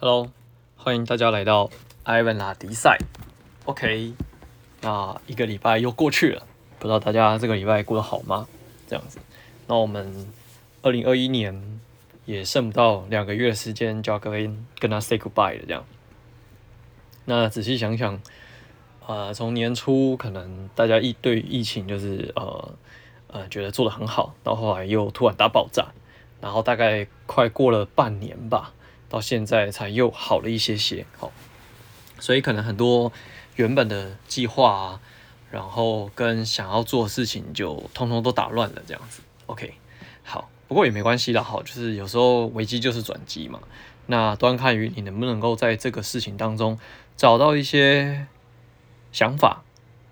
[0.00, 0.30] Hello，
[0.76, 1.70] 欢迎大家来到
[2.04, 2.98] Ivan 拉迪赛。
[3.64, 4.12] OK，
[4.80, 6.46] 那一个礼拜又过去了，
[6.78, 8.46] 不知道大家这个礼拜过得好吗？
[8.86, 9.18] 这样子，
[9.66, 10.28] 那我们
[10.82, 11.80] 二零二一年
[12.26, 15.64] 也剩不到两个月的时间就要跟跟他 say goodbye 了。
[15.66, 15.84] 这样，
[17.24, 18.20] 那仔细想想，
[19.04, 22.72] 呃，从年初可能大家疫对疫情就是呃
[23.32, 25.88] 呃觉得做得很好，到后来又突然大爆炸，
[26.40, 28.72] 然后大概快过了半年吧。
[29.08, 31.32] 到现在才又好了一些些，好，
[32.18, 33.12] 所以可能很多
[33.56, 35.00] 原本的计划啊，
[35.50, 39.22] 然后跟想要做的事情就通通都打乱了，这样子。
[39.46, 39.74] OK，
[40.22, 43.60] 好，不过也没关系啦，好，就是有时候危机就是转机嘛。
[44.06, 46.78] 那端看于你能不能够在这个事情当中
[47.16, 48.26] 找到一些
[49.10, 49.62] 想法，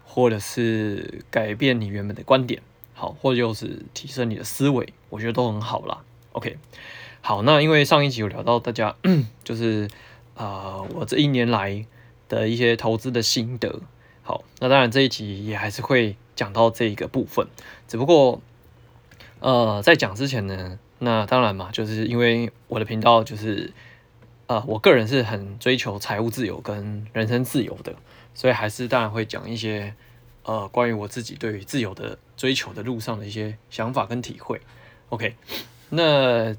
[0.06, 2.62] 或者是改变你原本的观点，
[2.95, 6.02] 好，或者就是提升你的思维，我觉得都很好啦。
[6.32, 6.56] OK。
[7.26, 8.94] 好，那因为上一集有聊到大家，
[9.42, 9.88] 就是
[10.36, 11.84] 啊、呃，我这一年来
[12.28, 13.80] 的一些投资的心得。
[14.23, 17.48] 好，那当然这一集也还是会讲到这一个部分，
[17.88, 18.40] 只不过
[19.40, 23.73] 呃，在讲之前呢，那当然嘛，就是因为我的频道就是、
[24.46, 27.96] 呃，我个人是很追求财务自由跟人生自由的，
[28.34, 29.92] 所以还是当然会讲一些
[30.45, 34.60] 呃，关于我自己对于自由的追求的路上的一些想法跟体会。
[35.08, 35.34] OK，
[35.90, 36.54] 那。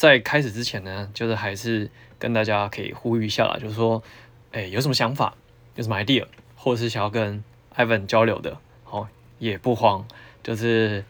[0.00, 4.02] 在开始之前呢，就是还是跟大家可以呼吁一下啦，就是说，
[4.50, 5.34] 哎，有什么想法，
[5.74, 6.24] 有什么 idea，
[6.56, 7.44] 或者是想要跟
[7.76, 10.06] Ivan 交流的，好，也不慌，
[10.42, 11.04] 就是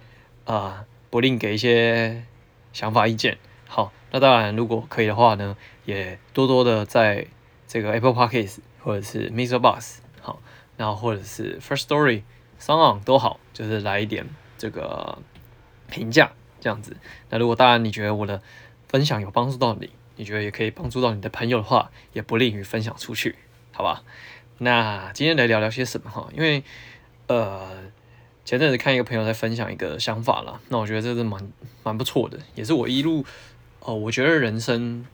[0.45, 2.25] 啊、不吝给一些
[2.73, 3.39] 想法意见。
[3.69, 7.29] 好，那当然，如果可以的话呢，也多多的在
[7.69, 9.61] 这个 Apple Podcast 或者是 Mr.
[9.61, 10.43] b o s 好，
[10.77, 12.23] 然后或者是 First Story、
[12.59, 14.27] s o n g 都好，就是来一点
[14.59, 15.17] 这个
[15.89, 16.97] 评价这样子。
[17.29, 18.43] 那如果当然你觉得我的
[18.91, 23.37] 分享有帮助到你，你觉得也可以帮助到你的朋友的话，也不吝于分享出去，
[23.71, 24.03] 好吧？
[24.59, 26.29] 那今天来聊聊些什么哈？
[26.37, 26.65] 因为
[27.29, 27.85] 呃，
[28.45, 31.53] 前阵子看一个朋友在分享一个想法啦，那我觉得这是蛮
[31.84, 33.25] 蛮不错的，也是我一路
[33.79, 35.06] 哦、我觉得人生，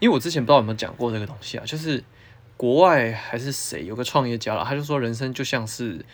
[0.00, 2.04] 因为我之前不知道有没有讲过这个东西啊，就是
[2.58, 6.04] 国外还是谁有个创业家了，他就说人生就像是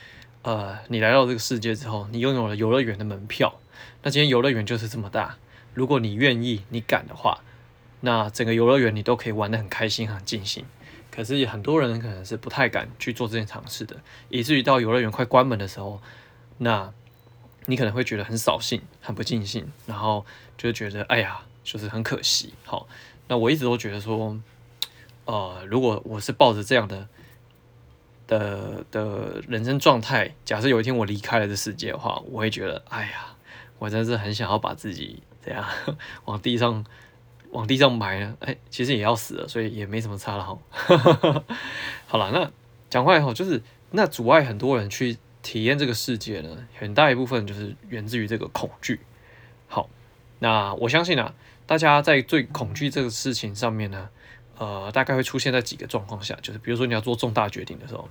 [0.42, 3.58] 呃，你来到这个世界之后，你拥有了游乐园的门票，
[4.04, 5.36] 那今天游乐园就是这么大。
[5.74, 7.40] 如果你愿意，你敢的话，
[8.00, 10.64] 那整个游乐园你都可以玩得很开心、很尽兴。
[11.10, 13.96] 可是很多人可能是不太敢去做这件尝试的，
[14.28, 16.00] 以至于到游乐园快关门的时候，
[16.58, 16.92] 那
[17.66, 20.24] 你可能会觉得很扫兴、很不尽兴，然后
[20.56, 22.54] 就觉得哎呀，就是很可惜。
[22.64, 22.88] 好，
[23.26, 24.40] 那我一直都觉得说，
[25.24, 27.08] 呃，如果我是抱着这样的
[28.28, 33.36] 的的人生状态，假设有一天我离开了这世界的话，我会觉得哎呀，
[33.80, 35.22] 我真是很想要把自己。
[35.44, 35.66] 这样
[36.24, 36.84] 往地上
[37.50, 38.36] 往地上埋呢？
[38.40, 40.58] 哎，其实也要死了，所以也没什么差了哈。
[42.06, 42.50] 好了，那
[42.88, 49.00] 讲话也好，就是那阻碍很多人去体验这个世界呢，很大一部分就是源自于这个恐惧。
[49.66, 49.88] 好，
[50.38, 51.34] 那我相信啊，
[51.66, 54.08] 大家在最恐惧这个事情上面呢，
[54.58, 58.08] 呃，大概会出现在几个状况下，就是比如说你要做重大决定的时候，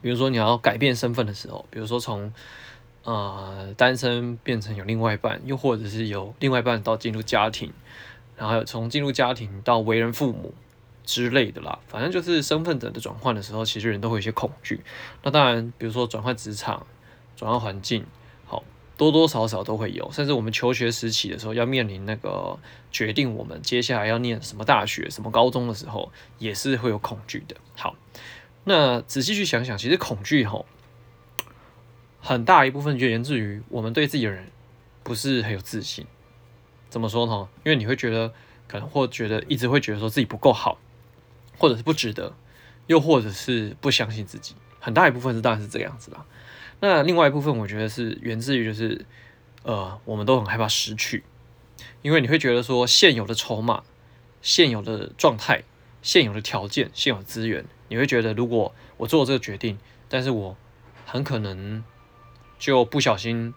[0.00, 2.32] 比如说你要改变身份的时候，比如说从。
[3.08, 7.72] 呃，单身变成有另外一半，又或者是有另外一半到进入家庭，
[8.36, 10.52] 然后从进入家庭到为人父母
[11.06, 14.82] 之类的啦，反正就是身份的的转换的时候，其实人都会有些恐惧。
[15.22, 16.86] 那当然，比如说转换职场、
[17.34, 18.04] 转换环境，
[18.44, 18.62] 好，
[18.98, 20.10] 多多少少都会有。
[20.12, 22.58] 甚至我们求学时期的时候，要面临那个
[22.92, 27.56] 决定我们接下来要念什么大学、什么高中的时候，也是会有恐惧的。
[27.74, 27.96] 好，
[28.64, 30.66] 那仔细去想想，其实恐惧吼。
[32.20, 34.46] 很大一部分就源自于我们对自己的人
[35.02, 36.06] 不是很有自信。
[36.90, 37.48] 怎么说呢？
[37.64, 38.32] 因为你会觉得
[38.66, 40.78] 可能或觉得一直会觉得说自己不够好，
[41.58, 42.34] 或者是不值得，
[42.86, 44.54] 又或者是不相信自己。
[44.80, 46.24] 很大一部分是当然是这个样子啦。
[46.80, 49.04] 那另外一部分我觉得是源自于就是
[49.62, 51.24] 呃，我们都很害怕失去，
[52.02, 53.82] 因为你会觉得说现有的筹码、
[54.40, 55.62] 现有的状态、
[56.00, 59.78] 现有的条件、现有资源，你会觉得如果我做这个决定，
[60.08, 60.56] 但是我
[61.04, 61.84] 很可能。
[62.58, 63.54] 就不小心，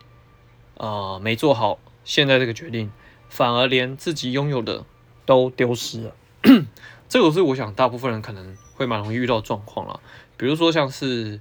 [0.77, 2.91] 呃，没做好现在这个决定，
[3.29, 4.85] 反而连自己拥有的
[5.25, 6.15] 都丢失了。
[7.09, 9.99] 这个是我想大部分人可能会蛮容易遇到状况了。
[10.37, 11.39] 比如说，像是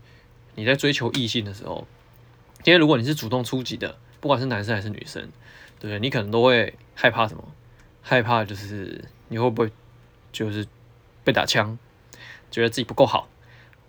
[0.56, 1.86] 你在追求异性的时候，
[2.56, 5.22] 今天如果你是主动出击的，不管是男生还是女生，
[5.78, 6.00] 对不对？
[6.00, 7.44] 你可能都会害怕什么？
[8.02, 9.70] 害怕就是你会不会
[10.32, 10.66] 就是
[11.22, 11.78] 被打枪，
[12.50, 13.28] 觉得自己不够好，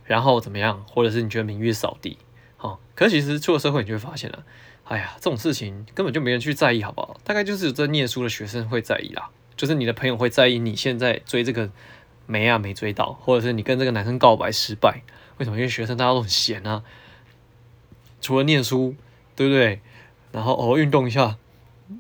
[0.06, 0.86] 然后怎么样？
[0.88, 2.18] 或者是你觉得名誉扫地？
[2.62, 4.44] 哦，可是其实出了社会，你就会发现了，
[4.86, 7.20] 哎呀，这种事情根本就没人去在意，好不好？
[7.24, 11.70] 大概就是在念书的学生会在意啦，就是你的朋友会在意你现在追这个
[12.28, 15.02] 没啊没追到，或者是你跟这个男生告白失败，
[15.38, 15.58] 为什么？
[15.58, 16.84] 因为学生大家都很闲啊，
[18.22, 18.96] 除了念书，
[19.36, 19.82] 对不对？
[20.32, 21.38] 然后偶尔运动一下，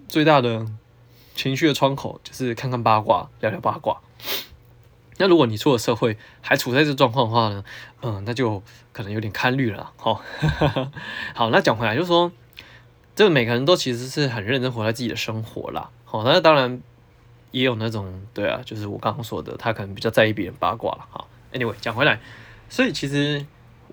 [0.08, 0.66] 最大的
[1.36, 4.00] 情绪的窗口就是看看八卦，聊聊八卦。
[5.22, 7.64] 那如果你出了社会还处在这状况的话呢，
[8.02, 9.92] 嗯，那就可能有点堪虑了。
[9.96, 10.24] 好，
[11.36, 12.32] 好，那讲回来就是说，
[13.16, 15.92] 这个每个人都其实是很认真活在自己的生活啦。
[16.06, 16.82] 好，那当然
[17.52, 21.06] 也有那种对啊，就是我刚刚说的，他可能比较在意别人八卦了。
[21.12, 22.20] 好，anyway，讲回来，
[22.68, 23.46] 所以其实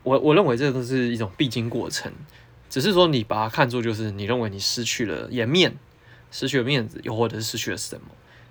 [0.04, 2.10] 我我认为这都是一种必经过程，
[2.70, 5.76] 只是说你把它看作就是你认为你失去了颜面，
[6.30, 8.06] 失去了面子，又或者是失去了什么。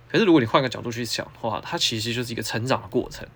[0.09, 3.27] 可是，如果你换个角度去想的话，它其实就是一个成长的过程，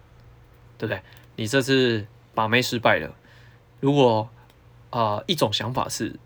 [0.77, 1.01] 对不对？
[1.35, 3.13] 你这次把妹失败了，
[3.81, 4.29] 如果
[4.89, 6.17] 啊、一种想法是，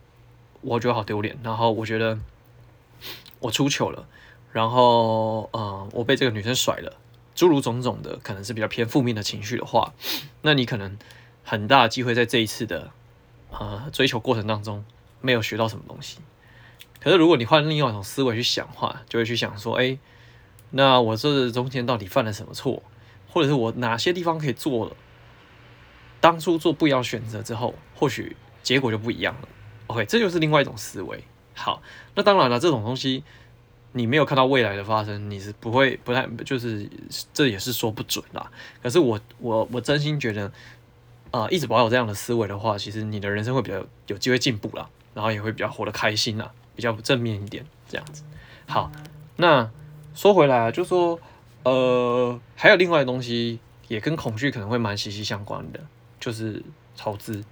[0.61, 2.19] 我觉得好丢脸，然后我觉得
[3.39, 4.07] 我出糗了，
[4.51, 6.97] 然后呃我被这个女生甩了，
[7.33, 9.93] 诸如种种的，可能是比较偏负面的情绪的话，
[10.43, 10.97] 那你可能
[11.43, 12.91] 很大机会在这一次的
[13.51, 14.85] 呃追求过程当中
[15.21, 16.19] 没有学到什么东西。
[16.99, 19.97] 可是，如果你换另外一种思维去想的话，就会去想说，哎。
[20.77, 22.83] 那我这中间到底犯了什么错，
[23.29, 24.93] 或者是我哪些地方可以做了？
[26.19, 29.47] 当初做不一样选择之后，或许结果就不一样了。
[29.87, 31.23] OK，这就是另外一种思维。
[31.53, 31.81] 好，
[32.13, 33.23] 那当然了，这种东西
[33.93, 36.89] 你没有看到未来的发生，你是不会不太就是
[37.33, 38.51] 这也是说不准啦。
[38.83, 40.51] 可是我我我真心觉得，
[41.31, 48.23] 啊、一直保有这样的思维的话，其实你的人生会比较有机会进步啦，然后也会比较活得开心啦，比较正面一点这样子。
[48.67, 48.91] 好，
[49.37, 49.71] 那。
[50.15, 51.19] 说回来啊，就说，
[51.63, 53.59] 呃，还有另外的东西
[53.89, 55.81] 也跟恐惧可能会蛮息息相关的，
[56.21, 56.63] 就是
[56.97, 57.43] 投资，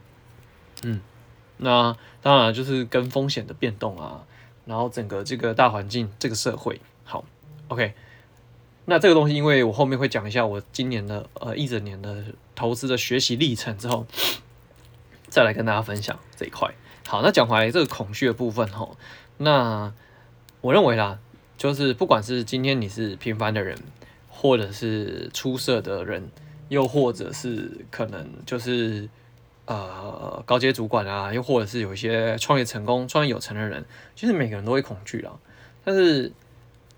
[0.82, 1.02] 嗯，
[1.58, 4.24] 那当然就是跟风险的变动啊，
[4.66, 7.26] 然后整个这个大环境，这个社会，好
[7.68, 7.94] ，OK，
[8.86, 12.24] 那这个东西，因为我后面会讲一下我今年的呃一整年的
[12.56, 14.08] 投资的学习历程之后，
[15.28, 16.74] 再来跟大家分享这一块。
[17.06, 18.92] 好，那讲回来这个恐惧的部分哈，
[19.38, 19.94] 那
[20.62, 21.20] 我认为啦。
[21.64, 23.80] 就是不管是今天你是平凡的人，
[24.28, 26.30] 或者是出色的人，
[26.68, 29.08] 又或者是可能就是
[29.66, 35.32] 呃高阶主管啊，又或者是有一些创业成功、创业有成的人，其实每个人都会恐惧啦。
[35.86, 36.34] 但是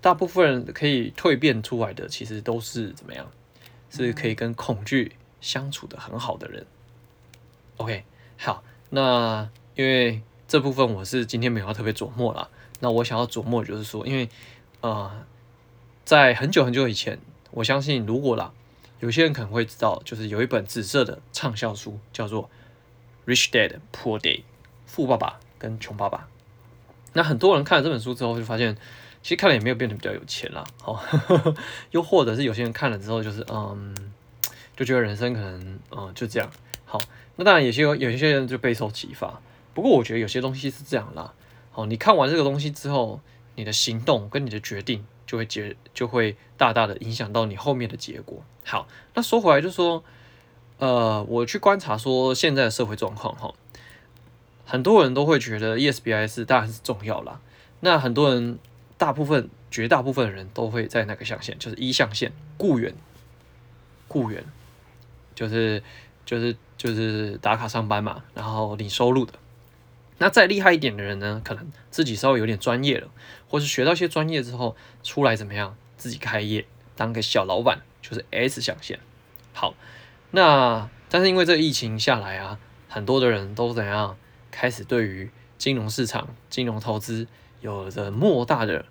[0.00, 3.30] 大部分人可以蜕变出来的，其实都是怎么样？
[3.88, 6.66] 是可以跟恐惧相处的很好的人。
[7.76, 8.02] OK，
[8.36, 12.48] 好，那因为这部分我是今天没有特别琢磨啦。
[12.80, 14.28] 那我想要琢磨就是说，因为。
[14.86, 15.10] 呃，
[16.04, 17.18] 在很久很久以前，
[17.50, 18.52] 我相信如果啦，
[19.00, 22.48] 有些人可能会知道，就是有一本紫色的畅销书，叫做
[23.28, 24.38] 《Rich Dad Poor Dad》，
[24.86, 26.28] 富爸爸跟穷爸爸。
[27.14, 28.76] 那很多人看了这本书之后，就发现
[29.24, 30.62] 其实看了也没有变得比较有钱啦。
[30.80, 31.02] 好，
[31.90, 33.92] 又或者是有些人看了之后，就是嗯，
[34.76, 36.48] 就觉得人生可能嗯就这样。
[36.84, 37.00] 好，
[37.34, 39.40] 那当然有些有些人就备受启发。
[39.74, 41.34] 不过我觉得有些东西是这样啦。
[41.72, 43.20] 好，你看完这个东西之后。
[43.56, 48.42] 你的行动跟你的决定就会结就会大大的影响到你后面的结果。
[48.64, 50.04] 好，那说回来就说，
[50.78, 53.52] 呃，我去观察说现在的社会状况哈，
[54.64, 57.40] 很多人都会觉得 ESBI 是当然是重要啦。
[57.80, 58.58] 那很多人
[58.96, 62.94] 大部分绝大部分的人都会在那个象限，就是一象限，雇员，
[64.08, 64.44] 雇员，
[65.34, 65.82] 就是
[66.24, 69.32] 就是就是打卡上班嘛，然后领收入的。
[70.18, 73.08] 那再厉害一点的人呢，可能自己稍微有点专业了，
[73.48, 78.98] 或是学到一些专业之后出来怎么样，自己开业当个小老板，就是 S 象限。
[79.52, 79.74] 好，
[80.30, 82.58] 那但是因为这个疫情下来啊，
[82.88, 84.16] 很多的人都怎样
[84.50, 87.26] 开始对于金融市场、金融投资
[87.60, 88.86] 有着莫大的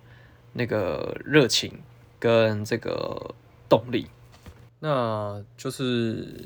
[0.53, 1.81] 那个热情
[2.19, 3.33] 跟这个
[3.67, 4.07] 动力，
[4.79, 6.45] 那就是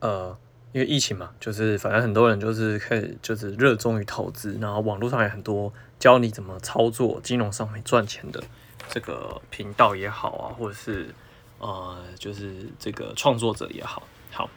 [0.00, 0.38] 呃。
[0.76, 8.44] 因为疫情嘛，就是反正很多人就是开始就是热衷于投资，然后网络上也很多教你怎么操作金融上面赚钱的
[8.90, 11.14] 这个频道也好啊，或者是
[11.60, 14.50] 呃就是这个创作者也好，好。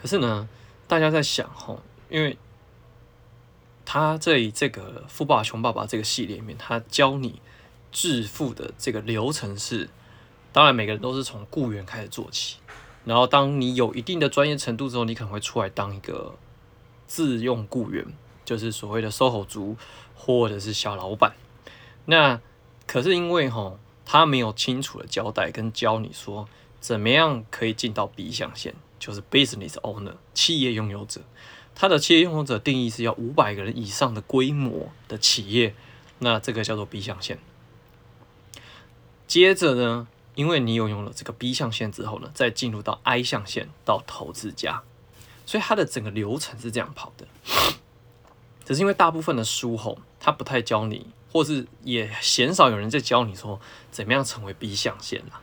[0.00, 0.48] 可是呢，
[0.86, 1.76] 大家在想哈，
[2.08, 2.38] 因为
[3.84, 7.42] 他在这个《富爸爸穷爸爸》这个系列里面，他教你
[7.90, 9.90] 致富的这个流程是，
[10.52, 12.58] 当然每个人都是从雇员开始做起。
[13.08, 16.34] 然后，当你有一定的专业程度之后，你可能会出来当一个
[17.06, 18.04] 自用雇员，
[18.44, 19.78] 就是所谓的 SOHO 族
[20.14, 21.32] 或者是小老板。
[22.04, 22.38] 那
[22.86, 26.46] 可是因为哈，他没有清楚的交代跟教你说，
[26.80, 31.22] 怎么样可以进到 B 象限，就是 Business Owner 企业拥有者。
[31.74, 35.74] 他的企业拥有者定义是要五百个人以上的规模的企业，
[36.18, 37.38] 那这个叫做 B 象限。
[39.26, 44.84] 接着呢，因为你拥有了这个 B 象限之后呢，再进入到 I 象限到投资家，
[45.44, 47.26] 所以它的整个流程是这样跑的。
[48.64, 55.40] 只是因为大部分的书吼，他不太教你，或是也鲜少有人在教你说怎么样成为 B 象限啦。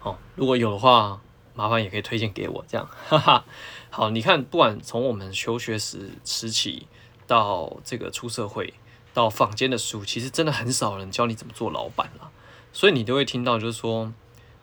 [0.00, 1.20] 哦，如果有的话，
[1.52, 3.44] 麻烦也可以推荐给我，这样，哈哈。
[3.90, 6.86] 好，你看，不管从我们求学时时期
[7.26, 8.72] 到这个出社会，
[9.12, 12.30] 到坊间的书，其实真的很少人教你怎么做老板了。
[12.72, 14.12] 所以你都会听到，就是说，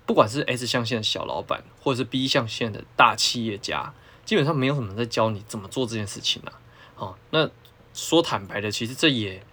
[0.07, 3.93] 不管是 S 象限的小老板，或者是 B 象限的大企业家，
[4.25, 6.53] 基本上没有什么人在教你怎么做这件事情啊。
[6.95, 7.47] 好，那
[7.93, 9.43] 说坦白的，其实这也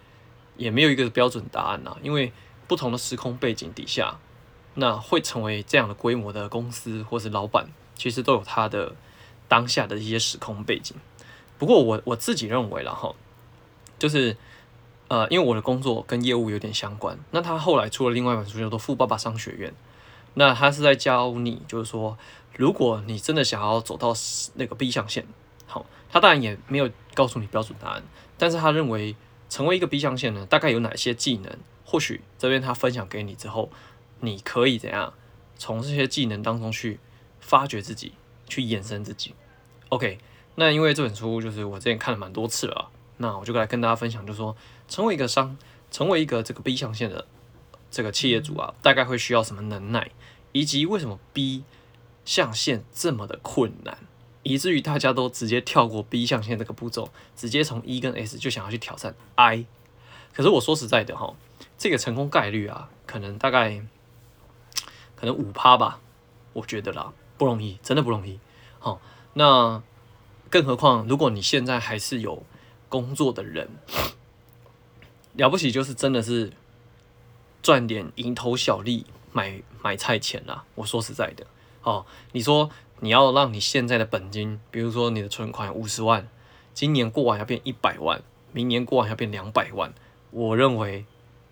[0.57, 2.33] 也没有一个标准答案呐，因为
[2.67, 4.17] 不同的时空背景底下，
[4.73, 8.95] 那会成为这样的规模的公司或是老板，其实都有他的
[9.47, 10.95] 当下的一些时空背景。
[11.59, 13.13] 不过我我自己认为了哈，
[13.99, 14.37] 就是。
[15.07, 19.69] 呃，因为我的工作跟业务有点相关，那他后来出了另外一本书叫做《富爸爸商学院》，
[20.35, 22.17] 那他是在教你，就是说，
[22.55, 24.13] 如果你真的想要走到
[24.53, 25.25] 那个 B 象限，
[25.65, 28.03] 好，他当然也没有告诉你标准答案，
[28.37, 29.15] 但是他认为
[29.49, 33.71] 成为一个 B 象限呢，大概有哪些技能，或许这边他分享给你之后，
[34.19, 35.13] 你可以怎样
[35.57, 36.99] 从这些技能当中去
[37.39, 38.13] 发掘自己，
[38.47, 39.33] 去衍生自己。
[39.89, 40.19] OK，
[40.55, 42.91] 那因为这本书就是我之前看了蛮多次了。
[43.17, 44.53] 那我就来跟大家分享，就是说，
[44.89, 45.57] 成为一个商，
[45.89, 47.25] 成为一个这个 B 象限的
[47.89, 50.11] 这个企业主啊，大概会需要什么能耐，
[50.51, 51.63] 以及为什么 B
[52.23, 53.97] 象限这么的困难，
[54.43, 59.65] 以至于大家都直接跳过 B 象限这个步骤，直接从 E 跟 S 就想要去挑战 I。
[60.33, 61.33] 可是我说实在的哈，
[61.77, 63.81] 这个成功概率啊，可能大概
[65.15, 65.99] 可能五趴吧，
[66.53, 68.39] 我觉得啦，不容易，真的不容易。
[68.79, 69.01] 好，
[69.33, 69.81] 那
[70.49, 72.43] 更何况如果你现在还是有。
[72.87, 73.67] 工作的人
[75.33, 76.53] 了不起，就是真的是
[77.65, 80.65] 赚点蝇头小利，买买菜钱啦。
[80.75, 81.47] 我说实在的，
[81.81, 82.69] 哦，你说
[82.99, 86.29] 你要让你现在的本金，比如说你的存款五十万，
[86.75, 89.91] 今年过完要变一百万，明年过完要变两百万，
[90.29, 91.05] 我认为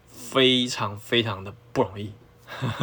[0.06, 2.14] 非常非常的不容易，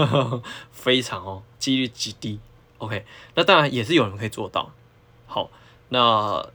[0.73, 2.41] 非常哦，几率极低。
[2.79, 3.07] OK，
[3.37, 4.73] 那当然也是有人可以做到。
[5.29, 5.53] 好，
[5.91, 6.51] 那。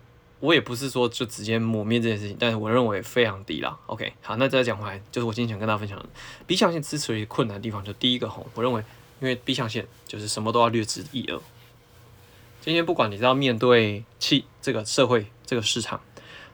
[0.45, 3.75] 我也不是说就直接抹灭这件事情，但是我认为非常低啦。
[3.87, 6.05] OK，好，那再讲回来，就是我今天想跟大家分享的
[6.45, 8.83] B 象限之所以困难的地方，就第一个吼，我认为
[9.19, 11.41] 因为 B 象限就是什么都要略知一二。
[12.61, 16.01] 今天不管你是要面对企这个社会这个市场，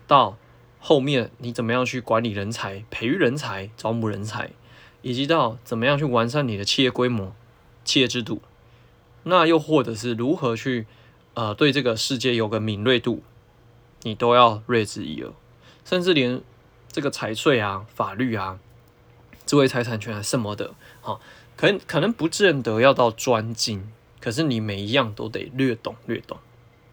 [0.07, 0.37] 到
[0.79, 4.51] 后面你怎么样去管理人才、培育人才、招募人才，
[5.01, 7.35] 以及到怎么样去完善你的企业规模、
[7.83, 8.41] 企业制度，
[9.23, 10.85] 那又或者是如何去
[11.33, 13.23] 呃对这个世界有个敏锐度。
[14.03, 15.31] 你都要略知一二，
[15.85, 16.41] 甚至连
[16.91, 18.59] 这个财税啊、法律啊、
[19.45, 21.21] 智慧财产权啊什么的，好，
[21.55, 26.37] 可能可能不见得要到专精，可是你每一样都得略懂略懂。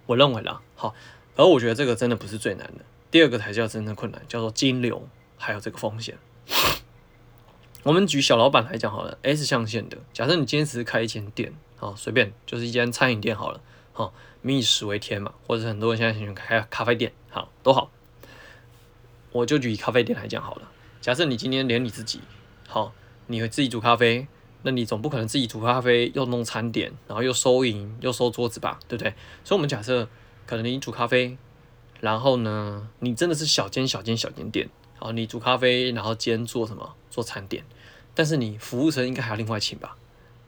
[0.06, 0.94] 我认为啦，好，
[1.36, 6.16] 而我觉得这个真的不是最难的，第二个才叫真正困难，叫做金流，还有这个风险。
[7.84, 13.60] 我们举小老板来讲好了，S 象限的，假设你今天只是开一间店，好，随便就是一间餐饮店好了。
[13.98, 14.12] 哦，
[14.42, 17.90] 民以食为天嘛，或者很多人现在喜欢开咖啡店，好，都好。
[19.32, 20.70] 我就举咖啡店来讲好了。
[21.00, 22.20] 假设你今天连你自己，
[22.68, 22.92] 好，
[23.26, 24.28] 你会自己煮咖啡，
[24.62, 29.12] 那你总不可能自己煮咖啡又弄餐点，然后又收银又收桌子吧，对不对？
[29.42, 30.08] 所以，我们假设
[30.46, 31.36] 可能你煮咖啡，
[31.98, 36.94] 然后呢，你真的是小间小间小间店，好，你煮咖啡，然后兼做什么？
[37.10, 37.64] 做餐点，
[38.14, 39.96] 但是你服务生应该还要另外请吧，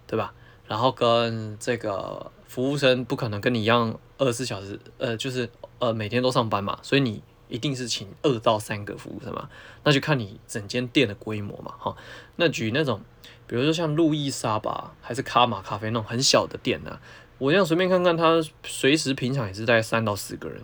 [0.07, 0.33] 对吧？
[0.69, 2.31] 然后跟这个。
[2.51, 9.49] 服务生不可能跟你一样二十四小时，呃，就是呃每天都上班嘛，所以你一定是请二到三个服务生嘛，
[9.85, 11.95] 那就看你整间店的规模嘛，哈。
[12.35, 13.03] 那举那种，
[13.47, 16.99] 比如说像路易莎吧，还是卡玛咖啡那种很小的店呢，
[17.39, 20.61] 我这样随便看看，他随时平常也是在三到四个人，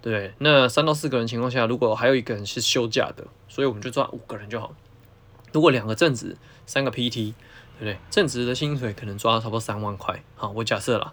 [0.00, 0.32] 对？
[0.38, 4.74] 那三到四个人情况下，如果还有一个人是休假的，所以我们就抓五个人就好。
[5.52, 7.34] 如果两个正职，三个 PT，
[7.78, 7.98] 对不对？
[8.10, 11.12] 正职的薪水可能抓差不多三万块，好，我假设了。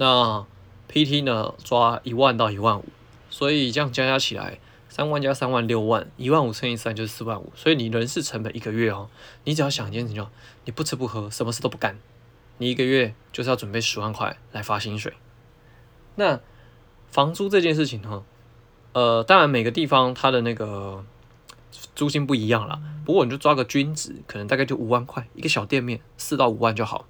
[0.00, 0.46] 那
[0.90, 2.86] PT 呢，抓一万到一万五，
[3.28, 7.52] 所以这样加加起来，三万加三万六万，一万五乘以三就是四万五。
[7.54, 9.10] 所以你人事成本一个月哦，
[9.44, 10.26] 你只要想一件事情，
[10.64, 11.98] 你不吃不喝，什么事都不干，
[12.56, 15.12] 你一个月就是要准备十万块来发薪水。
[16.14, 16.40] 那
[17.10, 18.24] 房租这件事情呢，
[18.94, 21.04] 呃，当然每个地方它的那个
[21.94, 27.04] 租金不一样啦，不过你就抓个均值，可能大概就五万块一个小店面，四到五万就好，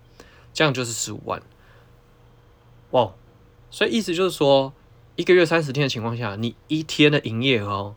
[0.53, 1.41] 这样就是十五万。
[2.91, 3.13] 哇
[3.71, 4.73] 所以意思就是说，
[5.17, 7.97] 一个月三十天的情况下，你一天的营业额哦，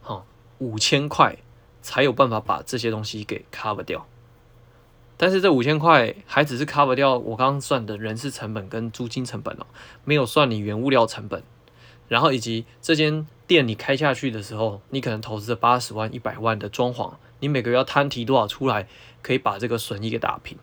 [0.00, 0.26] 好
[0.58, 1.36] 五千块
[1.82, 4.06] 才有办法把这些东西给 cover 掉。
[5.18, 9.66] 但是这五千块还只是 cover 掉我刚刚算的人事成本跟租金成本哦，
[10.04, 11.42] 没有算你原物料成本，
[12.08, 18.88] 然后以及这间店你开下去的时候，你可能投资了八十万、一百万的装潢，你每个月要摊提多少出来，
[19.20, 20.56] 可以把这个损益给打平。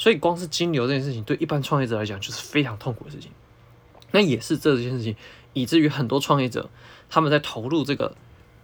[0.00, 3.30] 所以光是金流这件事情，对一般创业者来讲就是非常痛苦的事情。
[4.12, 5.14] 那也是这件事情，
[5.52, 6.70] 以至于很多创业者
[7.10, 8.16] 他们在投入这个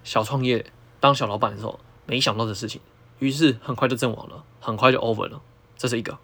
[0.02, 0.64] 小创业
[0.98, 2.80] 当小老板的时候，没想到的事情。
[3.18, 5.42] 于是很快就阵亡了，很快就 over 了，
[5.76, 6.18] 这是一个。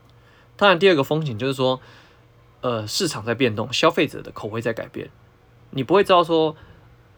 [0.57, 1.78] 当然，第二个风险就是说，
[2.62, 5.11] 呃，市场在变动，消费者的口味在改变，
[5.73, 6.57] 你不会知道说，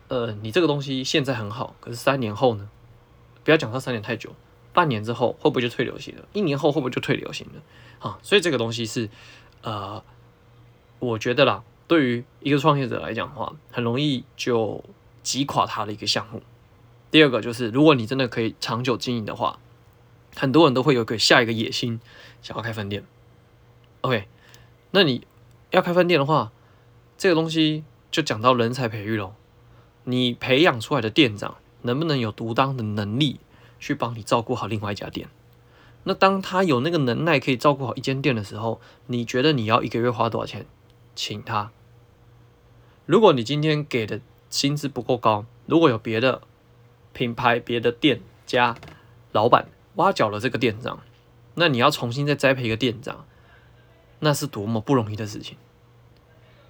[0.08, 2.68] 呃，你这个东西现在很好，可是三年后呢？
[3.44, 4.34] 不要讲到三年太久，
[4.72, 6.24] 半年之后会不会就退流行了？
[6.32, 7.62] 一年后会不会就退流行了？
[8.04, 9.08] 啊，所以这个东西是，
[9.62, 10.04] 呃，
[10.98, 14.84] 我觉得啦，对于一个创业者来讲的话，很容易就
[15.22, 16.42] 击垮他的一个项目。
[17.10, 19.58] 第二个就是，如果你真的可以长久经营的话。
[20.36, 22.00] 很多人都会有个下一个野心，
[22.42, 23.04] 想要开分店。
[24.00, 24.26] OK，
[24.90, 25.24] 那你
[25.70, 26.50] 要开分店的话，
[27.16, 29.34] 这个东西就讲到人才培育喽。
[30.02, 33.38] 你培养出来的店长能不能有独当的能力
[33.78, 35.28] 去帮你照顾好另外一家店？
[36.04, 40.66] 那当他有那个能耐可以照顾好一间店的时候，你觉得你要一个月花多少钱
[41.14, 41.70] 请他？
[43.06, 46.42] 如果你今天给的薪资不够高，如果有别的
[47.12, 48.76] 品牌、别的店家
[49.32, 51.00] 老板，挖角了这个店长，
[51.54, 53.24] 那你要重新再栽培一个店长，
[54.20, 55.56] 那是多么不容易的事情。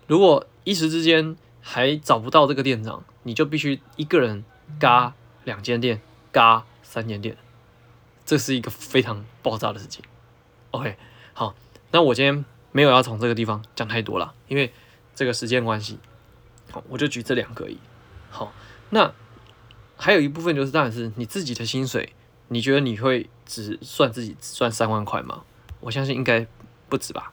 [0.07, 4.45] 如果一时之间还找不到这个店长，你就必须一个人
[4.79, 5.15] 嘎
[5.45, 6.01] 两间店，
[6.31, 7.37] 嘎三间店，
[8.25, 10.05] 这是一个非常爆炸的事情。
[10.71, 10.97] OK，
[11.33, 11.55] 好，
[11.91, 14.73] 那我今天没有要从这个地方讲太多了，因为
[15.15, 15.99] 这个时间关系，
[16.71, 17.79] 好，我就举这两个而已。
[18.31, 18.53] 好，
[18.91, 19.13] 那
[19.97, 22.13] 还有一部分就是，当然是你自己的薪水。
[22.49, 25.45] 你觉得你会只算自己只赚三万块吗？
[25.81, 26.47] 我相信应该
[26.91, 27.33] 不止吧。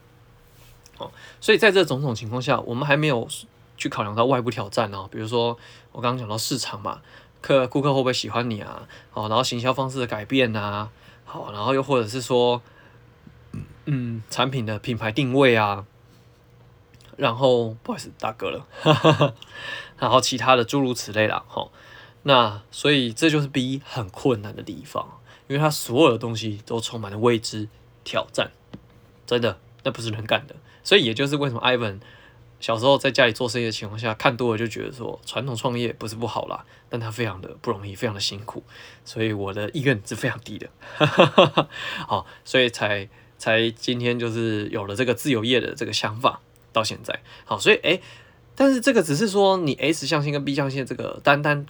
[0.97, 3.27] 哦，所以在这种种情况下，我们还没有
[3.75, 5.57] 去考量到外部挑战哦，比如说
[5.91, 7.01] 我刚刚讲到市场嘛，
[7.41, 8.87] 客顾客会不会喜欢你啊？
[9.09, 10.89] 好，然后行销方式的改变啊，
[11.25, 12.61] 好，然后又或者是说，
[13.85, 15.85] 嗯，产品的品牌定位啊，
[17.17, 19.33] 然后不好意思大哥了，哈哈哈，
[19.97, 21.71] 然后其他的诸如此类啦，好。
[22.23, 27.67] 那所以这就是 B 很困难的地方，因为他所有的东西都充满了未知
[28.03, 28.51] 挑战，
[29.25, 30.55] 真的，那不是人干的。
[30.83, 31.99] 所以也就是为什么 Ivan
[32.61, 38.63] 小时候在家里做生意的情况下，看多了就觉得说传统创业不是不好啦，但他非常的不容易，非常的辛苦，
[39.03, 40.69] 所以我的意愿是非常低的。
[42.07, 46.39] 好，所以才才今天就是有了这个自由业的这个想法，
[46.71, 47.19] 到现在。
[47.43, 48.01] 好，所以诶，
[48.55, 51.65] 但是这个只是说你 S 象限跟 B 象限这个单单。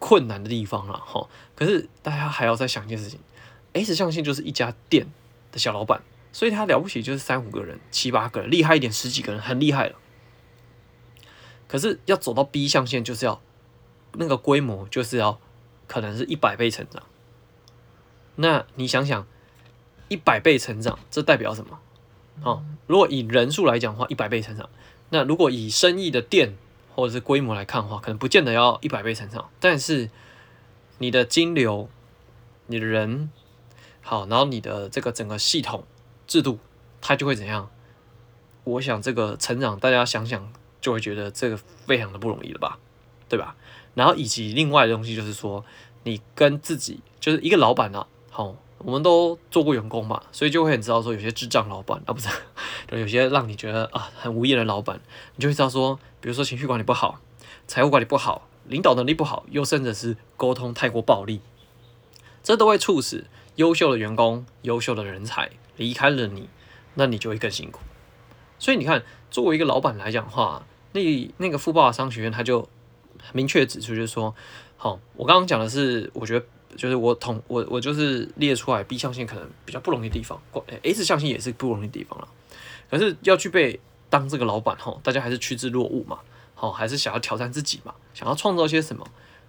[0.00, 3.18] 困难的地方了哈，可是大家还要再想一件事情
[3.72, 5.06] ，S 象限就是一家店
[5.50, 9.94] 的小老板，所以他了不起就是三五个人、七八个人，厉害一点十几个人很厉害了。
[11.74, 13.42] 可是要走到 B 象限，就是要
[14.12, 15.40] 那个规模，就是要
[15.88, 17.02] 可能是一百倍成长。
[18.36, 19.26] 那你想想，
[20.06, 21.80] 一百倍成长，这代表什么？
[22.44, 24.70] 哦，如果以人数来讲的话，一百倍成长。
[25.10, 26.56] 那如果以生意的店，
[26.94, 30.08] 或者是规模来看的话，可能不见得要一百倍成长，但是
[30.98, 31.88] 你的金流、
[32.68, 33.32] 你的人
[34.00, 35.82] 好，然后你的这个整个系统
[36.28, 36.60] 制度，
[37.00, 37.68] 它就会怎样？
[38.62, 40.52] 我想这个成长，大家想想
[40.84, 42.78] 就会觉得这个非常的不容易了吧，
[43.26, 43.56] 对吧？
[43.94, 45.64] 然后以及另外的东西就是说，
[46.02, 48.56] 你跟自己就是一个老板啊，好。
[48.78, 52.28] 我们都做过员工嘛，所以就会很知道说有些智障老板啊，不是，
[52.86, 55.00] 就有些让你觉得啊很无言的老板，
[55.36, 57.18] 你就会知道说，比如说情绪管理不好，
[57.66, 61.40] 财务管理不好，领导能力不好，又甚至是沟通太过暴力，
[62.42, 66.50] 这都会促使优秀的员工、优秀的人才离开了你，
[66.92, 67.80] 那你就会更辛苦。
[68.58, 72.66] 所以你看，作为一个老板来讲的话，那那个富爸爸商学院他就
[73.34, 74.34] 明确指出，就是说，
[74.78, 76.46] 好，我刚刚讲的是，我觉得。
[76.76, 80.42] 就是我统我我就是列出来 B 象限可能比较不容易的地方
[80.82, 82.26] ，S 象限也是不容易的地方了。
[82.90, 83.78] 可是要具备
[84.10, 86.18] 当这个老板吼，大家还是趋之若鹜嘛，
[86.56, 89.06] 好，还是想要挑战自己嘛，想要创造些什么。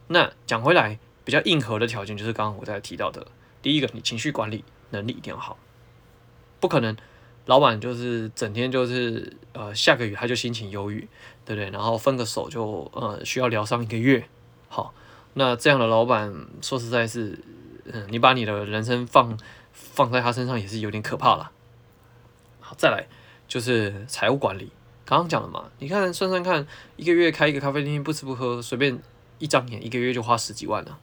[0.10, 3.26] 那讲回来，比较硬核的条件就是刚刚我在提到的，
[3.64, 5.58] 第一个，你情绪管理能力一定要好，
[6.60, 6.96] 不可能
[7.48, 11.08] 老板就是整天就是呃下个雨他就心情忧郁，
[11.46, 11.70] 对不对？
[11.70, 14.28] 然后分个手就呃需要疗伤一个月，
[14.68, 14.94] 好。
[15.38, 17.38] 那这样的老板，说实在是，
[17.84, 19.38] 嗯，你把你的人生放
[19.74, 21.52] 放在他身上也是有点可怕了。
[22.62, 23.06] 好，再来
[23.46, 24.72] 就是财务管理，
[25.04, 28.98] 刚刚讲了嘛，你看算算看，一个月开一个咖啡厅，不吃不喝，随便
[29.38, 30.98] 一张脸，一个月就花十几万了。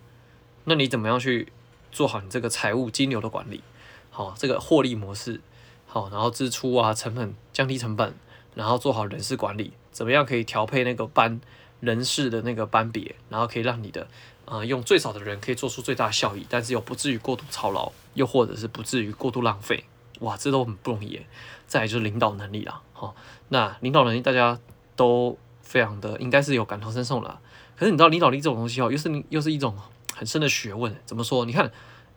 [0.65, 1.53] 那你怎么样去
[1.91, 3.63] 做好你这个财务金流的管理？
[4.11, 5.43] 好，这个获利模式，
[5.87, 8.15] 好，然后支出啊，成本降低成本，
[8.55, 11.41] 然后做好人事管理，怎么样可以调配那个班
[11.81, 14.09] 人事的那个班别，然后可以让你的
[14.47, 19.85] 呃用最少的人可以做出最大效益，但是又不至于过度操劳，又或者是不至于过度浪费，
[20.21, 21.21] 哇，这都很不容易。
[21.67, 23.15] 再来就是领导能力啦，好，
[23.51, 24.59] 那领导能力大家
[24.97, 27.41] 都非常的应该是有感同身受啦。
[27.77, 29.77] 可是你知道领导力这种东西哦，又是又是一种
[30.15, 30.95] 很深的学问。
[31.05, 31.45] 怎么说？
[31.45, 31.71] 你看。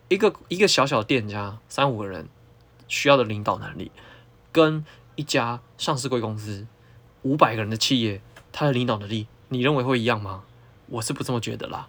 [0.08, 2.28] 一个一个小小的店家，三五个人
[2.86, 3.90] 需要的领导能力，
[4.52, 4.84] 跟
[5.16, 6.64] 一家上市贵公司
[7.26, 8.20] 五百个人的企业，
[8.52, 10.44] 他的领导能力，你认为会一样吗？
[10.86, 11.88] 我是不这么觉得啦。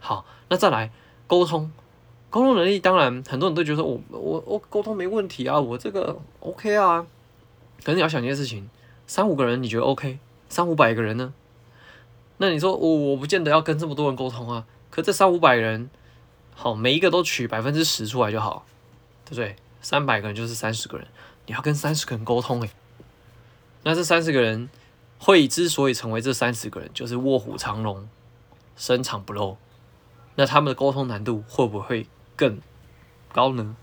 [0.00, 0.90] 好，那再来
[1.26, 1.70] 沟通，
[2.30, 7.06] 沟通能力，当然很多人都觉得我我我沟通没问题啊，我这个 OK 啊。
[7.84, 8.70] 可是你要想一件事情，
[9.06, 10.18] 三五个人你觉得 OK，
[10.48, 11.34] 三五百个人呢？
[12.38, 14.64] 那你说我我不见得要跟这么多人沟通啊。
[14.90, 15.90] 可这三五百人。
[16.54, 18.66] 好，每一个都取百分之十出来就好，
[19.24, 19.56] 对不对？
[19.80, 21.06] 三百个人就是三十个人，
[21.46, 22.70] 你要跟三十个人沟通诶。
[23.82, 24.68] 那这三十个人
[25.18, 28.08] 会之所以成为这三十个人，就是卧虎藏龙，
[28.76, 29.56] 深藏不露。
[30.34, 32.60] 那他们的沟通难度会不会更
[33.32, 33.76] 高呢？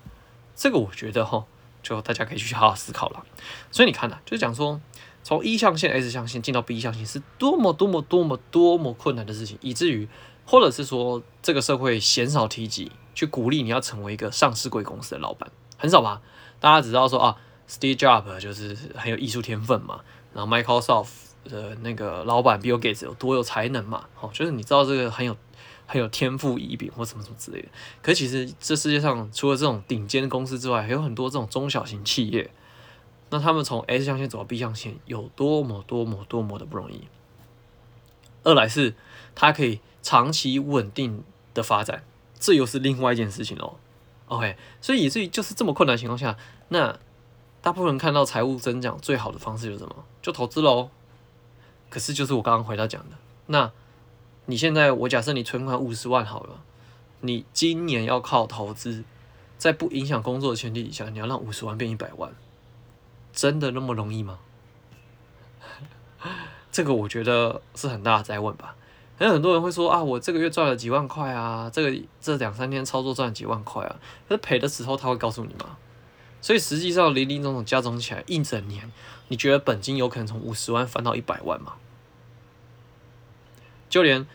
[0.55, 1.45] 这个我觉得哈，
[1.83, 3.25] 就大家可以去好好思考了。
[3.71, 4.81] 所以你看呐、啊，就是讲说，
[5.23, 10.07] 从一象限 S 象限进到 B 象限是多么多么多么多么困难的事情，以至于。
[10.51, 16.23] 或者是说，这个社会鲜少提及去鼓励你要成为一个上市贵公司的老板，很少吧？
[16.59, 17.37] 大家只知道说啊
[17.69, 20.01] ，Steve Jobs 就是很有艺术天分嘛，
[20.33, 21.09] 然后 Microsoft
[21.45, 24.05] 的那个老板 Bill Gates 有多有才能嘛？
[24.19, 25.37] 哦，就是你知道这个很有
[25.85, 27.67] 很有天赋异禀或什么什么之类的。
[28.01, 32.49] 可其实这世界上除了这种顶尖公司之外，还有很多这种中小型企业，
[33.29, 37.07] 那他们从 S 象限走到 B 象限有多么多么多么的不容易。
[38.43, 38.95] 二来是
[39.35, 39.79] 它可以。
[40.01, 42.03] 长期稳定的发展，
[42.39, 43.75] 这又是另外一件事情哦。
[44.27, 46.37] OK，所以以至于就是这么困难情况下，
[46.69, 46.97] 那
[47.69, 49.95] 大部分人看到财务增长最好的方式是什么？
[50.23, 50.89] 就投资喽。
[51.87, 53.71] 可是就是我刚刚回答讲的，那
[54.47, 56.61] 你现在我假设你存款五十万好了，
[57.21, 59.03] 你今年要靠投资，
[59.59, 62.33] 在不影响工作的前提底下，你要让五十万变一百万，
[63.31, 64.39] 真的那么容易吗？
[66.71, 68.75] 这个我觉得是很大的哉问吧。
[69.19, 73.95] 可能很多人会说啊，我这个月赚了几万块啊，这个这两三天操作赚了几万块啊，
[74.27, 75.77] 可是赔的时候他会告诉你吗？
[76.41, 78.91] 所以实际上林林总总加总起来一整年，
[79.27, 81.73] 你觉得本金有可能从五十万翻到一百万吗？
[83.89, 84.27] 就连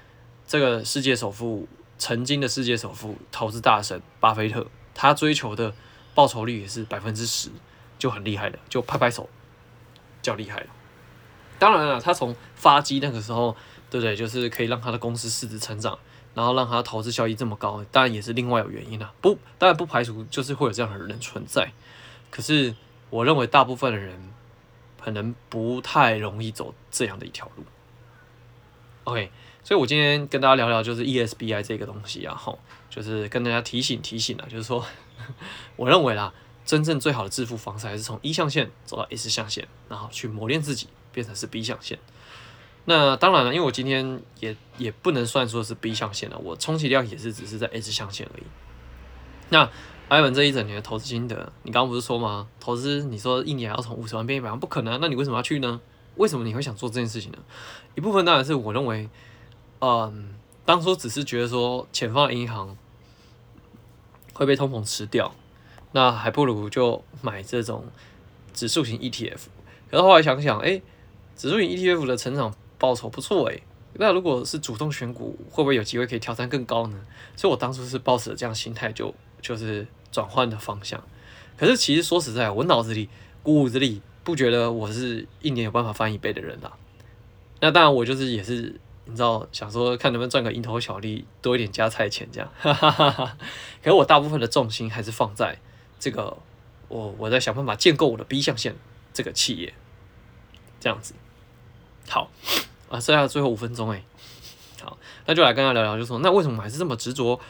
[0.46, 5.74] 这个世界首富，曾经的世界首富，投资大神巴菲特，他追求的
[6.14, 7.50] 报酬率也是百分之十，
[7.98, 9.28] 就很厉害了，就拍拍手，
[10.22, 10.66] 叫厉害了。
[11.58, 13.56] 当然了，他从发迹那个时候。
[13.90, 14.16] 对不对？
[14.16, 15.96] 就是可以让他的公司市值成长，
[16.34, 19.08] 然后让他投资效益这么高，当然也是另外有原因的。
[19.20, 21.70] 不，当然不排除就是会有这样的人存在。
[22.34, 22.74] 可是
[23.10, 24.18] 我认为大部分的人
[25.00, 27.62] 可能不太容易走这样的一条路。
[29.04, 29.30] OK，
[29.62, 32.58] 所以我今天跟大家聊聊就是 ESBI 这个东西啊，吼，
[32.90, 34.84] 就是跟大家提醒提醒啊，就是说，
[35.76, 42.00] 我认为啦，真正最好的致富方式还是从一象限走到 S 象限，然后去磨练自己，变成是 B 象限。
[42.86, 48.44] 那当然了，因为我今天也也不能算说是 B 象限了，我充其量也是只是在 S 象限而已。
[49.50, 49.70] 那
[50.08, 52.46] 艾文这一整年的投资心得，你刚刚不是说吗？
[52.60, 55.80] 投资你说一年要从五十万变一百万，不可能，那你为什么要去呢？
[56.16, 57.38] 为什么你会想做这件事情呢？
[57.94, 59.08] 一部分当然是我认为，
[59.80, 62.76] 嗯，当初只是觉得说钱放在银行
[64.32, 65.34] 会被通膨吃掉，
[65.92, 67.86] 那还不如就买这种
[68.52, 69.46] 指数型 ETF。
[69.90, 70.80] 可是后来想想，哎，
[71.34, 72.54] 指数型 ETF 的成长。
[72.76, 73.62] 报酬不错诶，
[73.94, 77.00] 那如果是主动选股，会不会有机会可以挑战更高呢？
[77.34, 81.04] 所以我当初是抱持这样心态，就就是转换的方向。
[81.58, 83.10] 可是其实说实在，我脑子里
[83.42, 86.72] 骨子里不觉得我是一年有办法翻一倍的人啦。
[87.60, 92.50] 那当然，我就是也是你知道，想说看能不能赚个蝇头小利，多一点加菜钱这样。
[92.58, 93.36] 哈哈哈哈。
[93.82, 95.58] 可是我大部分的重心还是放在
[96.00, 96.38] 这个，
[96.88, 98.74] 我我在想办法建构我的 B 象限
[99.12, 99.74] 这个企业，
[100.80, 101.14] 这样子。
[102.08, 102.30] 好。
[102.90, 104.04] 啊，剩下最后五分钟哎，
[104.80, 107.40] 好，那就来跟他聊聊，就说那为什么还是这么执着？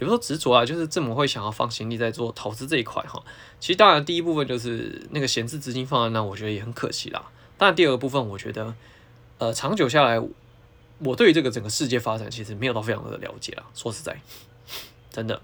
[0.00, 3.22] 也不说执着啊，就是这么会想要放心力在做投资这一块哈。
[3.60, 7.30] 其实当然第一部分就是那个闲置资金放在那，我觉得也很可惜啦。
[7.58, 8.74] 当然第二个部分，我觉得
[9.38, 10.20] 呃长久下来，
[10.98, 13.64] 我对于这个整个世界发展其实没有到非常的了解啦。
[13.74, 14.20] 说实在，
[15.12, 15.40] 真的，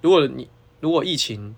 [0.00, 0.48] 如果你
[0.80, 1.56] 如果疫情，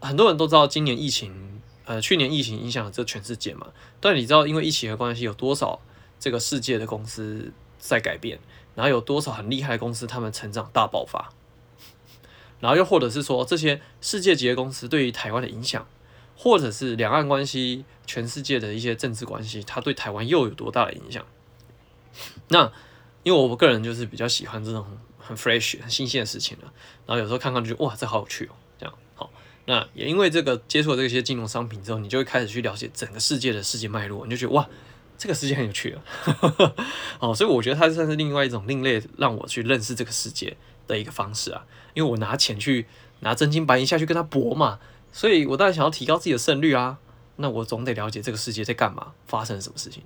[0.00, 3.68] 很多人都知道今年疫情，呃，去年疫情影响了这全世界嘛，
[4.00, 5.80] 但你知道因为疫情的关系有多少？
[6.18, 8.38] 这个世界的公司在改变，
[8.76, 11.32] 然后有多少很厉害的公司，他们成长大爆发。
[12.60, 15.86] 然后又或者是说这些世界级的公司对于台湾的影响，
[16.36, 21.24] 或者是两岸关系、全世界的一些政治关系，它对台湾又有多大的影响？
[22.48, 22.72] 那
[23.24, 24.86] 因为我个人就是比较喜欢这种
[25.18, 26.72] 很 fresh、很新鲜的事情了，
[27.06, 29.30] 然后有时候看看就哇，这好有趣哦，这样好。
[29.66, 34.68] 那也因为这个接触了这些金融商品之后，你就会开始去了解整个世界的世界脉络，你就觉得哇。
[35.18, 35.96] 这个世界很有趣，
[37.20, 41.64] 哦，所以我觉得它算是另外一种另类，让我去认识这个世界的一个方式啊。
[41.94, 42.86] 因为我拿钱去
[43.20, 44.78] 拿真金白银下去跟他搏嘛，
[45.12, 46.98] 所以我当然想要提高自己的胜率啊。
[47.36, 50.02] 那我总得了解这个世界在干嘛，发生什么事情。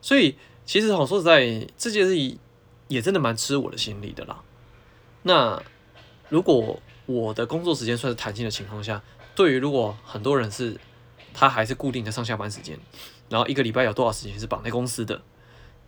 [0.00, 2.38] 所以其实好说实在，这件事
[2.88, 4.42] 也真的蛮吃我的心力的啦。
[5.22, 5.62] 那
[6.28, 9.02] 如果我的工作时间算是弹性的情况下，
[9.34, 10.78] 对于如果很多人是
[11.34, 12.78] 他还是固定的上下班时间。
[13.28, 15.22] 然后一个礼拜有多少时间是绑在公司的？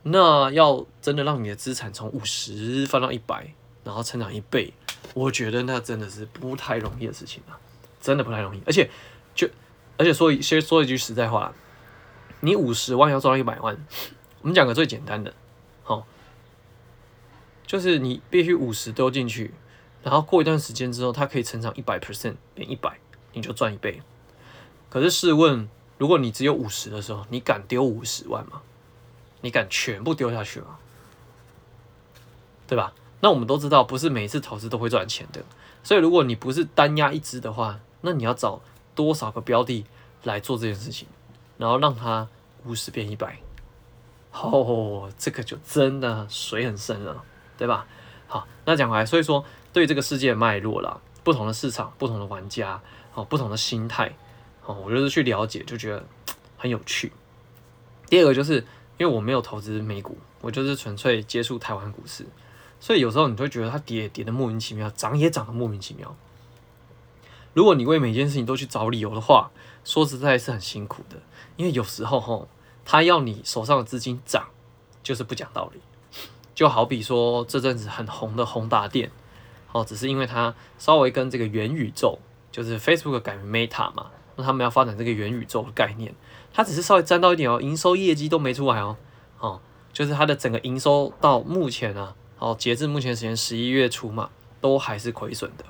[0.04, 4.72] 那要真的让你的资产从五十翻到一百，然后成长一倍，
[5.12, 7.58] 我觉得那真的是不太容易的事情啊，
[8.00, 8.62] 真的不太容易。
[8.64, 8.88] 而且
[9.34, 9.48] 就
[9.96, 11.52] 而且说一先说一句实在话，
[12.40, 13.76] 你五十万要赚到一百万，
[14.40, 15.34] 我们讲个最简单的，
[15.82, 16.06] 好，
[17.66, 19.52] 就是你必须五十丢进去，
[20.02, 22.98] 然后过一段时间之后，它可以成长一百 percent 变一百，
[23.32, 24.00] 你就赚一倍。
[24.88, 25.68] 可是试问？
[25.98, 28.62] 如果你只有五十的时候，你敢丢五十万吗？
[29.40, 30.78] 你敢全部丢下去吗？
[32.66, 32.92] 对吧？
[33.20, 35.42] 那我们都知道，不是每一次投资都会赚钱的。
[35.82, 38.60] 所以，如果你不是单押一支的话，那你要找
[38.94, 39.84] 多少个标的
[40.22, 41.08] 来做这件事情，
[41.56, 42.28] 然后让它
[42.64, 43.38] 五十变一百，
[44.32, 47.24] 哦，这个就真的水很深了，
[47.56, 47.86] 对吧？
[48.26, 52.80] 好，那讲回来，所以说对这个世界脉络啦，不同的市场、不同的玩家、
[53.14, 54.14] 哦，不同的心态。
[54.68, 56.04] 哦，我就是去了解，就觉得
[56.58, 57.10] 很有趣。
[58.06, 58.56] 第二个就是
[58.98, 62.26] 因为我没有投资美股，我就是纯粹接触台湾股市，
[62.78, 66.14] 所以有时候你会觉得它跌跌的莫名其妙，涨也涨的莫名其妙。
[67.54, 69.50] 如果你为每件事情都去找理由的话，
[69.84, 71.16] 说实在是很辛苦的。
[71.56, 72.46] 因为有时候吼，
[72.84, 74.48] 他要你手上的资金涨，
[75.02, 75.80] 就是不讲道理。
[76.54, 79.10] 就好比说这阵子很红的宏达电，
[79.72, 82.18] 哦，只是因为它稍微跟这个元宇宙，
[82.52, 84.10] 就是 Facebook 改名 Meta 嘛。
[84.38, 86.14] 那他们要发展这个元宇宙的概念，
[86.54, 88.96] 它只是稍微沾到一点哦，营收业绩都没出来哦，
[89.40, 89.60] 哦，
[89.92, 95.64] 就是它的整个营收到目前啊，哦，截至目前时间十一月初嘛，都还是亏损的，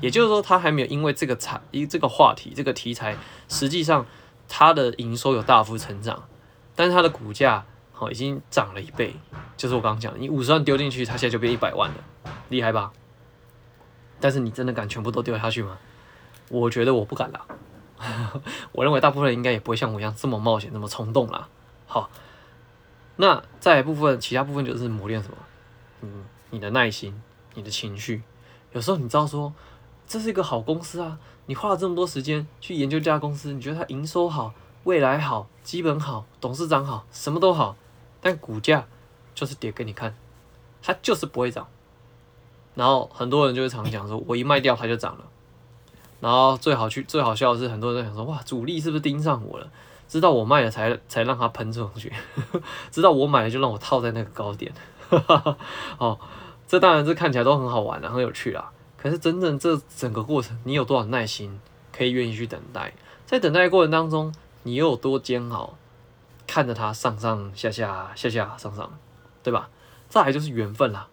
[0.00, 3.16] 也就是说，它还没有因为这个产一这个话题这个题材，
[3.48, 4.06] 实际上
[4.48, 6.28] 它的营收有大幅成长，
[6.76, 7.66] 但是它的股价
[7.98, 9.16] 哦已经涨了一倍，
[9.56, 11.96] 就是我刚刚讲，你五十万丢进去，它现在就变一百万了，
[12.50, 12.92] 厉害吧？
[14.20, 15.76] 但是你真的敢全部都丢下去吗？
[16.48, 17.44] 我觉得我不敢啦。
[18.72, 21.48] 我认为大部分人应该也不会像我一样这么冒险、这么冲动啦。
[21.86, 22.10] 好，
[23.16, 25.36] 那再来部分，其他部分就是磨练什么？
[26.02, 27.20] 嗯，你的耐心，
[27.54, 28.22] 你的情绪。
[28.72, 29.52] 有时候你知道说，
[30.06, 34.52] 这是一个好公司啊，你花了这么多时间去研究这家公司，你觉得它营收好、
[34.84, 37.76] 未来好、基本好、董事长好，什么都好，
[38.20, 38.86] 但股价
[39.34, 40.14] 就是跌给你看，
[40.82, 41.66] 它就是不会涨。
[42.74, 45.24] 然后很多人就会常讲说，我一卖掉它就涨了。
[46.20, 49.68] 然后最好去最好笑的是，很多人在想说，哇，主力是不是盯上我了？
[50.08, 52.12] 知道我卖了才才让他喷出去，
[52.92, 54.72] 知道我买了就让我套在那个高点。
[55.98, 56.18] 哦，
[56.66, 58.70] 这当然是看起来都很好玩的，很有趣啦。
[58.96, 61.60] 可是真正这整个过程，你有多少耐心
[61.92, 62.94] 可以愿意去等待？
[63.26, 65.74] 在等待的过程当中，你又有多煎熬，
[66.46, 68.90] 看着它上上下下下下上上，
[69.42, 69.68] 对吧？
[70.08, 71.08] 再来就是缘分啦，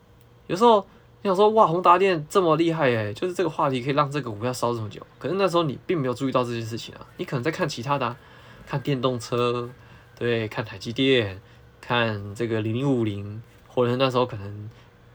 [0.47, 0.85] 有时候。
[1.23, 5.01] 你想说哇，宏达电这么厉害诶，就是这个话题可以让这个股票烧这么久。
[5.17, 8.13] 可是那时候你并没有注意到这件事情啊，你可能在看其他的、
[8.67, 9.69] 看电动车，
[10.19, 11.41] 对，看台积电，
[11.79, 14.69] 看这个零零五零，或者那时候可能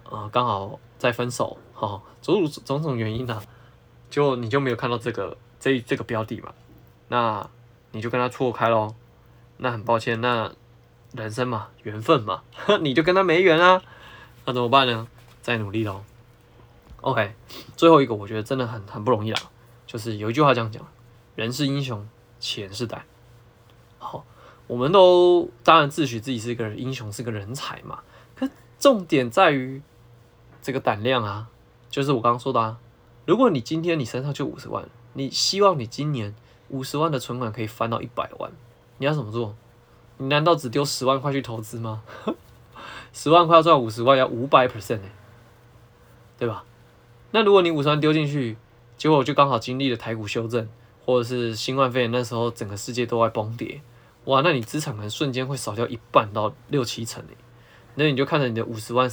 [0.04, 3.42] 呃刚好在分手，哈、哦，种种种种原因呢、啊，
[4.08, 6.54] 就你就没有看到这个这这个标的嘛，
[7.08, 7.46] 那
[7.92, 8.94] 你就跟他错开喽，
[9.58, 10.50] 那很抱歉，那
[11.12, 12.44] 人生嘛，缘分嘛，
[12.80, 13.82] 你就跟他没缘啊，
[14.46, 15.06] 那怎么办呢？
[15.48, 16.02] 再努力喽
[17.00, 17.32] ，OK，
[17.74, 19.40] 最后一个我觉得真的很很不容易啦，
[19.86, 20.86] 就是有一句话这样讲：
[21.36, 22.06] 人是英雄，
[22.38, 23.02] 钱是胆。
[23.98, 24.26] 好，
[24.66, 28.00] 我们都当然自诩自己是一个英雄，是个人才嘛。
[28.36, 28.46] 可
[28.78, 29.80] 重点在于
[30.60, 31.48] 这个胆量啊，
[31.88, 32.78] 就是我刚刚说的啊。
[33.24, 36.34] 如果你今天你身上就五十万，你希望你今年
[36.68, 38.52] 五十万的存款可以翻到一百万，
[38.98, 39.56] 你要怎么做？
[40.18, 42.02] 你难道只丢十万块去投资吗？
[43.14, 45.00] 十万块要赚五十万，要五百 percent
[46.38, 46.64] 对吧？
[47.32, 48.56] 那如果你五十万丢进去，
[48.96, 50.68] 结果就刚好经历了台股修正，
[51.04, 53.80] 或者是新冠肺炎那时候整个世界都在崩跌，
[54.24, 57.36] 哇，那你资产可能瞬间会少掉一半到六七成诶。
[57.96, 59.10] 那你就看着你的五十万，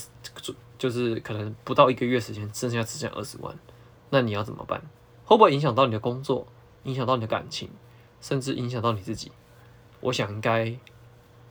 [0.77, 3.53] 就是可能不到一个月时间，剩下只剩二十万，
[4.11, 4.81] 那你要怎么办？
[5.25, 6.45] 会不会影响到你的工作，
[6.83, 7.69] 影响到你的感情，
[8.21, 9.31] 甚至影响到你自己？
[10.01, 10.73] 我想应该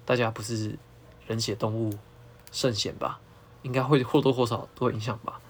[0.04, 0.78] 大家不是
[1.26, 1.92] 人血动物
[2.52, 3.18] 圣贤吧？
[3.62, 5.40] 应该会或多或少都会影响吧？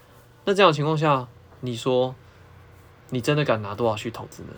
[0.45, 1.27] 那这样的情况下，
[1.61, 2.15] 你说
[3.09, 4.49] 你真的敢拿多少去投资呢？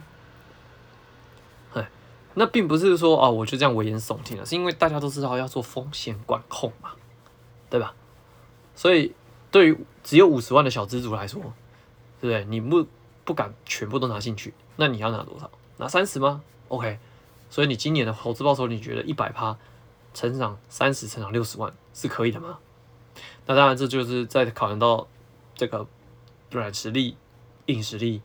[1.73, 1.89] 哎，
[2.33, 6.91] 那并不是说啊，我就这样危言耸听了，是因为大家都知道要做风险管控嘛，
[7.69, 7.93] 对吧？
[8.75, 9.13] 所以
[9.49, 11.41] 对于只有五十万的小资族来说，
[12.19, 12.45] 对不对？
[12.45, 12.85] 你不
[13.23, 15.49] 不敢全部都拿进去，那你要拿多少？
[15.77, 16.99] 拿三十吗？OK。
[17.49, 19.57] 所以你今年的投资报酬，你觉得一百趴
[20.13, 22.59] 成长三十，成长六十万是可以的吗？
[23.45, 25.07] 那当然，这就是在考量到
[25.57, 25.85] 这个
[26.51, 27.17] 软实力、
[27.65, 28.21] 硬实力，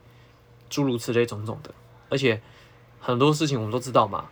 [0.71, 1.75] 诸如此类种种的。
[2.09, 2.41] 而且
[3.01, 4.31] 很多事情我们都知道嘛，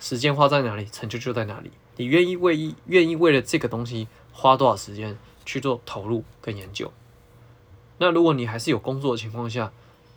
[0.00, 1.70] 时间花在哪里，成就就在哪里。
[1.96, 6.90] 你愿意为意愿意为了这个东西花多少时间去做投入跟研究？
[7.98, 9.70] 那如果你还是有工作的情况下，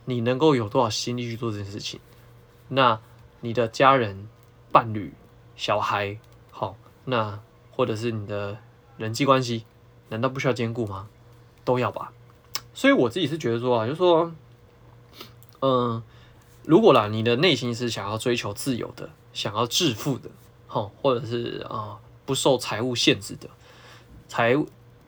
[0.06, 2.00] 你能够有多少心力去做这件事情？
[2.70, 3.02] 那？
[3.42, 4.28] 你的家人、
[4.70, 5.14] 伴侣、
[5.56, 6.20] 小孩，
[6.52, 7.40] 好，那
[7.72, 8.58] 或者是你的
[8.98, 9.64] 人际关系，
[10.10, 11.08] 难道不需要兼顾吗？
[11.64, 12.12] 都要吧。
[12.80, 14.34] 所以我自己是觉得说啊，就是说，
[15.60, 16.02] 嗯，
[16.64, 20.30] 如果啦，你的内心是想要追求自由的，想要致富的，
[20.66, 23.50] 好，或者是啊不受财务限制的，
[24.30, 24.56] 财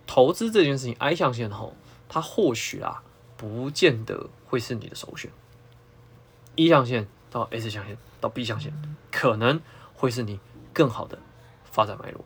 [0.05, 1.73] 投资这件事情，I 象限吼，
[2.09, 3.03] 它或许啊，
[3.37, 5.31] 不见得会是你的首选。
[6.55, 7.97] 一象限到 S 象限。
[8.19, 8.71] 到 B 象限
[9.11, 9.61] 可能
[9.95, 10.41] 会是你
[10.73, 11.17] 更好的
[11.63, 12.25] 发展脉络，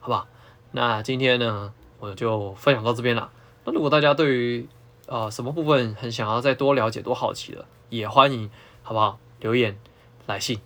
[0.00, 0.26] 好不好？
[0.72, 3.30] 那今天呢，我就分享到这边了。
[3.70, 4.68] 如果大家对于
[5.06, 8.50] 呃什么部分很想要再多了解、多好奇的，也欢迎，
[8.82, 9.18] 好不好？
[9.40, 9.78] 留言
[10.26, 10.60] 来信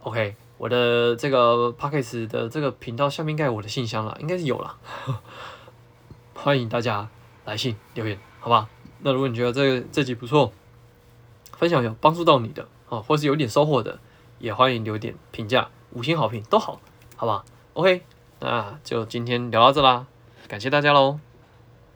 [0.00, 4.78] ，OK，我的这个 Podcast 的这个频道下面应该有我的信箱了，应该是有了。
[6.34, 7.08] 欢迎大家
[7.44, 8.68] 来信留言，好吧？
[9.00, 10.52] 那如果你觉得这这集不错，
[11.56, 12.68] 分享有帮助到你的。
[12.88, 13.98] 哦，或是有点收获的，
[14.38, 16.78] 也欢迎留点评价，五星好评都好，
[17.16, 18.02] 好吧？OK，
[18.40, 20.06] 那就今天聊到这啦，
[20.46, 21.31] 感谢大家喽。